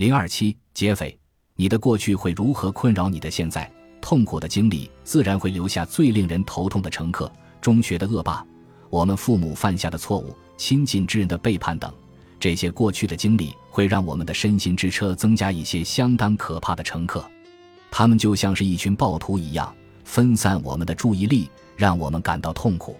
[0.00, 1.14] 零二七劫匪，
[1.56, 3.70] 你的过去会如何困扰你的现在？
[4.00, 7.30] 痛苦的经历自然会留下最令人头痛的乘客：
[7.60, 8.42] 中学的恶霸，
[8.88, 11.92] 我们父母犯下的错误，亲近之人的背叛等。
[12.38, 17.22] 这些过去的经历会让我们的身心之车增加一些相当可怕的乘客，
[17.90, 19.70] 他们就像是一群暴徒一样，
[20.04, 22.96] 分散我们的注意力，让我们感到痛苦。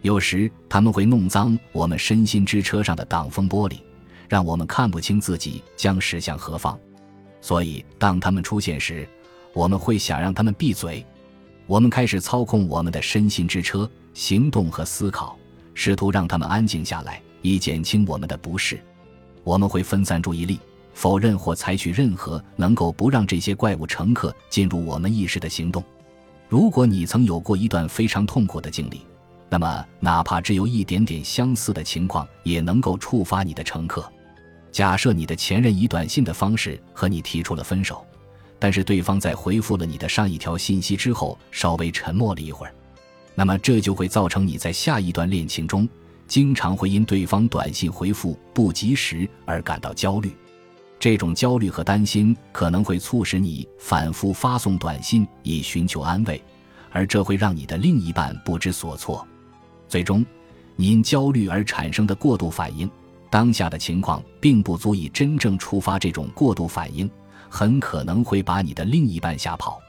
[0.00, 3.76] 有时他们会弄脏我们身心之车上的挡风玻璃，
[4.28, 6.78] 让我们看不清自己将驶向何方。
[7.40, 9.08] 所以，当他们出现时，
[9.52, 11.04] 我们会想让他们闭嘴。
[11.66, 15.36] 我们开始操控我们的身心之车，行动和思考，
[15.74, 17.20] 试图让他们安静下来。
[17.40, 18.80] 以减轻我们的不适，
[19.42, 20.60] 我们会分散注意力，
[20.94, 25.82] 否认或采取任何能够不让这些怪物乘客进入我们意识的行动。
[26.48, 29.00] 如果你曾有过一段非常痛苦的经历，
[29.48, 34.08] 那么哪怕只有一点点相似的情况，也能够触发你的乘客。
[34.72, 38.04] 假设你的前任以短信的方式和你提出了分手，
[38.58, 42.74] 但是对方在回复了你的上一条信息之后稍微沉默了一会儿，
[43.34, 45.86] 那么这就会造成你在下一段恋情中。
[46.26, 50.34] 经常会因对方短信回复不及时而感到焦虑，
[50.98, 56.42] 这种焦虑和担心可能会促使你反复发送短信以寻求安慰，
[56.90, 59.26] 而这会让你的另一半不知所措。
[59.88, 60.24] 最终，
[60.74, 62.90] 你因焦虑而产生的过度反应，
[63.32, 67.10] 当下的情况并不足以真正触发这种过度反应，
[67.48, 69.80] 很可能会把你的另一半吓跑。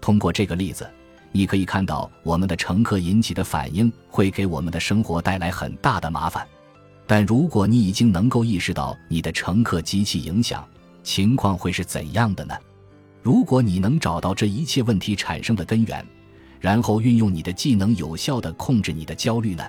[0.00, 0.88] 通过这个例子。
[1.32, 6.46] 你可以看到，我们的乘客引起的反应会给我们的生活带来很大的麻烦。
[7.06, 10.66] 但如果你已经能够意识到你的乘客极其影响，
[11.02, 12.54] 情况会是怎样的呢？
[13.20, 16.06] 如果你能找到这一切问题产生的根源，
[16.58, 19.64] 然后运用你的技能有效地控制你的焦虑呢？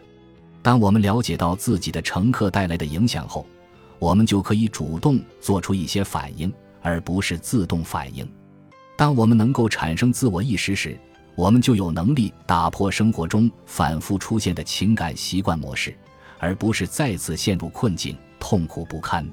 [0.68, 3.48] 当我们了解到自己的乘客带来的影响后，
[4.00, 6.52] 我们就可以主动做出一些反应，
[6.82, 8.30] 而不是自动反应。
[8.98, 11.00] 当我们能够产生自我意识时，
[11.36, 15.96] 我们就有能力打破生活中反复出现的情感习惯模式，
[16.38, 19.26] 而不是再次陷入困境，痛苦不堪。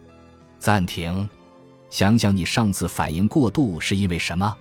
[0.61, 1.28] 暂停，
[1.91, 4.56] 想想你上次反应过度是因为什么？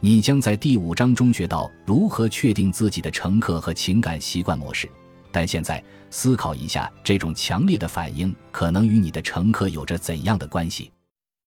[0.00, 4.88] 你将在第五章中学到如何确定自己的乘客和情感习惯模式。
[5.36, 10.90] 但现在思考一下，这种强烈的反应可能与你的乘客有着怎样的关系？